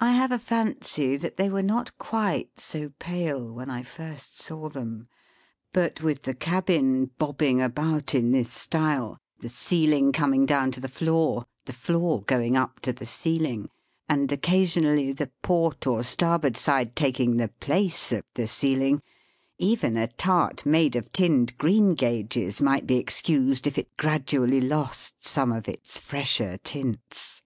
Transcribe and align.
I 0.00 0.10
have 0.14 0.32
a 0.32 0.38
fancy 0.40 1.16
that 1.16 1.36
they 1.36 1.48
were 1.48 1.62
not 1.62 1.96
quite 1.96 2.58
so 2.58 2.88
pale 2.98 3.52
when 3.52 3.70
I 3.70 3.84
first 3.84 4.40
saw 4.42 4.68
them. 4.68 5.06
But 5.72 6.02
with 6.02 6.22
the 6.24 6.34
cabin 6.34 7.12
bobbing 7.18 7.60
about 7.62 8.16
in 8.16 8.32
this 8.32 8.50
style, 8.50 9.16
the 9.38 9.48
ceiling 9.48 10.10
coming 10.10 10.44
down 10.44 10.72
to 10.72 10.80
the 10.80 10.88
floor, 10.88 11.46
the 11.66 11.72
floor 11.72 12.22
going 12.22 12.56
up 12.56 12.80
to 12.80 12.92
the 12.92 13.06
ceiling, 13.06 13.68
and 14.08 14.32
occasionally 14.32 15.12
the 15.12 15.30
port 15.40 15.86
or 15.86 16.02
starboard 16.02 16.56
side 16.56 16.96
taking 16.96 17.36
the 17.36 17.46
place 17.46 18.10
of 18.10 18.24
the 18.34 18.48
ceiling, 18.48 19.02
even 19.56 19.96
a 19.96 20.08
tart 20.08 20.66
made 20.66 20.96
of 20.96 21.12
tinned 21.12 21.56
greengages 21.58 22.60
might 22.60 22.88
be 22.88 22.96
excused 22.96 23.68
if 23.68 23.78
it 23.78 23.96
gradually 23.96 24.60
lost 24.60 25.22
some 25.24 25.52
of 25.52 25.68
its 25.68 26.00
fresher 26.00 26.56
tints. 26.64 27.40